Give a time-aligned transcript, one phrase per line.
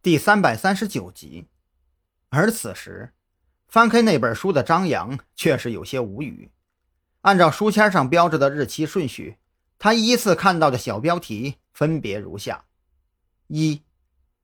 [0.00, 1.48] 第三百三十九集。
[2.28, 3.12] 而此时，
[3.66, 6.50] 翻开那本书的张扬却是有些无语。
[7.22, 9.38] 按照书签上标着的日期顺序，
[9.78, 12.64] 他依次看到的小标题分别如下：
[13.48, 13.82] 一、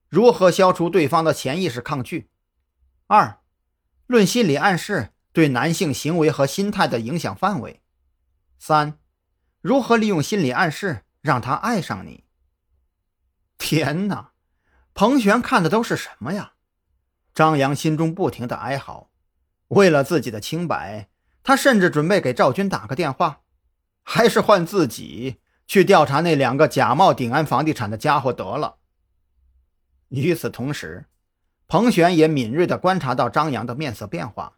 [0.09, 2.27] 如何消除对方的潜意识抗拒；
[3.07, 3.39] 二、
[4.07, 7.79] 论心理暗示对男性行为和心态的影响范围；
[8.59, 8.99] 三、
[9.61, 12.25] 如何利用心理暗示让他爱上你。
[13.57, 14.33] 天哪！
[14.95, 16.53] 彭璇看的都是什么呀？
[17.33, 19.09] 张扬心中不停的哀嚎。
[19.67, 21.09] 为了自己的清白，
[21.43, 23.41] 他甚至准备给赵军打个电话，
[24.03, 28.77] 还是换自己去调查那两个假冒鼎安房地产的家伙得了。
[30.07, 31.07] 与此同时，
[31.67, 34.53] 彭璇也敏锐的观察到张扬的面色变化，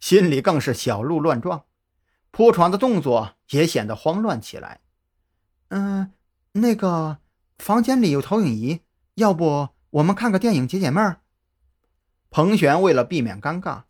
[0.00, 1.64] 心里更是小鹿乱撞，
[2.30, 4.80] 铺床的动作也显得慌乱起来。
[5.68, 6.12] 嗯，
[6.52, 7.20] 那个
[7.56, 8.82] 房间里有投影仪，
[9.14, 9.70] 要不？
[9.90, 11.20] 我们看个电影解解闷儿。
[12.30, 13.84] 彭璇为了避免尴尬，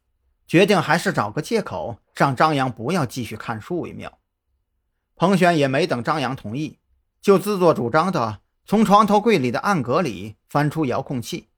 [0.46, 4.18] 决定还是找个借口让张扬不要继续看书为妙。
[5.16, 6.78] 彭璇也没等张扬同意，
[7.20, 11.48] 就自作主张的从床头柜里的暗格里翻出遥控器，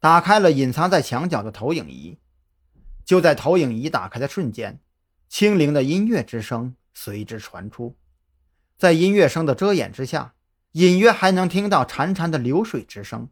[0.00, 2.18] 打开了隐藏在墙角的投影仪。
[3.04, 4.80] 就在投影仪打开的瞬间，
[5.28, 7.96] 轻灵的音乐之声随之传出，
[8.78, 10.32] 在音乐声的遮掩之下，
[10.72, 13.28] 隐约还能听到潺潺的流水之声。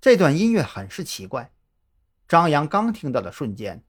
[0.00, 1.52] 这段音乐很是奇怪，
[2.28, 3.82] 张扬刚听到的瞬间，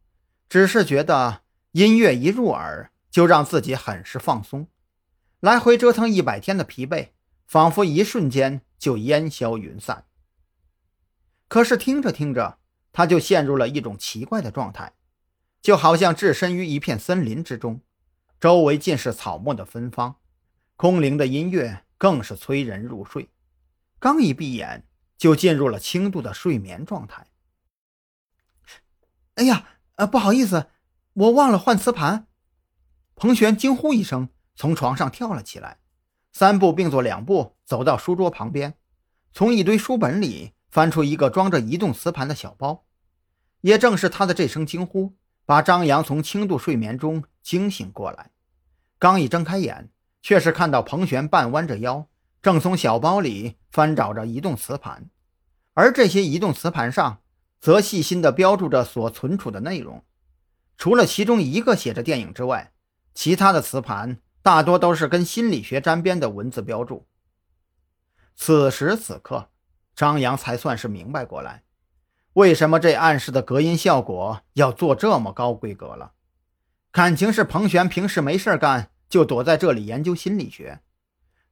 [0.50, 1.44] 只是觉得
[1.74, 4.68] 音乐一入耳就让自己很是放松，
[5.40, 7.10] 来回折腾一百天的疲惫
[7.46, 10.06] 仿佛一瞬间就烟消云散。
[11.48, 12.58] 可是听着听着，
[12.92, 14.94] 他就陷入了一种奇怪的状态，
[15.62, 17.82] 就好像置身于一片森林之中，
[18.40, 20.16] 周围尽是草木的芬芳，
[20.76, 23.30] 空灵的音乐更是催人入睡。
[24.00, 24.89] 刚一闭眼。
[25.20, 27.28] 就进入了轻度的睡眠状态。
[29.36, 30.67] 哎呀，呃，不好意思，
[31.14, 32.25] 我忘了换磁盘。
[33.16, 35.80] 彭璇惊呼一声，从床上跳了起来，
[36.31, 38.75] 三步并作两步走到书桌旁边，
[39.34, 42.86] 从一堆书本里翻出一个装着移动磁盘的小包。
[43.62, 48.31] 也正是他的这声惊呼，把张扬从轻度睡眠中惊醒过来。
[48.97, 49.91] 刚一睁开眼，
[50.22, 52.07] 却是看到彭璇半弯着腰。
[52.41, 55.09] 正从小包里翻找着移动磁盘，
[55.74, 57.22] 而这些移动磁盘上
[57.59, 60.03] 则细心地标注着所存储的内容。
[60.78, 62.72] 除了其中一个写着电影之外，
[63.13, 67.06] 其他的磁盘大多都是跟心理学沾边的文字标注。
[68.35, 69.50] 此时此刻，
[69.94, 71.63] 张扬才算是明白过来，
[72.34, 76.13] 为什么这暗示的隔音效果要做这么高规格了。
[76.91, 80.80] 感情是彭璇平时没事干，就躲在这里研究心理学。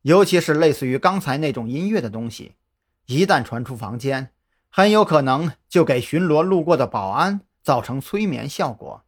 [0.02, 2.56] 尤其是类似于刚才那种音乐的东西，
[3.06, 4.32] 一旦传出房间，
[4.70, 9.04] 很有可能就给巡逻路过的保安造成催眠效果。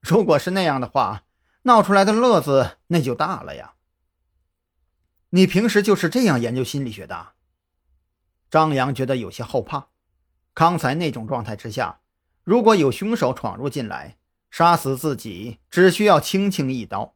[0.00, 1.24] 如果是那样的话，
[1.62, 3.74] 闹出来的乐子那就大了呀！
[5.30, 7.32] 你平时就是这样研究心理学的？
[8.50, 9.88] 张扬觉得有些后怕。
[10.54, 12.00] 刚才那种状态之下，
[12.44, 14.16] 如果有凶手闯入进来，
[14.50, 17.14] 杀死自己只需要轻轻一刀。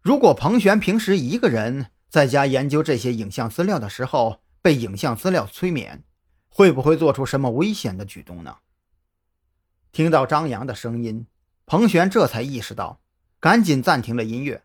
[0.00, 6.02] 如果彭璇平时一个人，在家研究这些影像资料的时候，被影像资料催眠，
[6.48, 8.56] 会不会做出什么危险的举动呢？
[9.92, 11.26] 听到张扬的声音，
[11.66, 13.00] 彭璇这才意识到，
[13.38, 14.64] 赶紧暂停了音乐，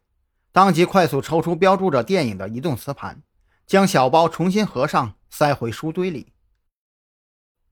[0.52, 3.22] 当即快速抽出标注着电影的移动磁盘，
[3.68, 6.34] 将小包重新合上，塞回书堆里。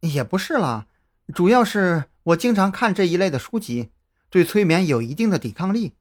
[0.02, 0.86] 也不是啦，
[1.34, 3.90] 主要是我经常看这一类的书籍，
[4.30, 5.94] 对催眠有一定的抵抗力。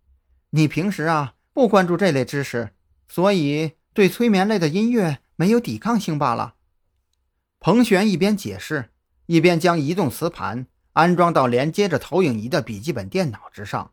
[0.50, 2.75] 你平时啊，不关注这类知识。
[3.14, 6.54] 所以，对催眠类的音乐没有抵抗性罢了。
[7.60, 8.88] 彭璇一边解释，
[9.26, 13.92] 一边将移动磁盘安装到连接着投影仪的笔记本电脑之上。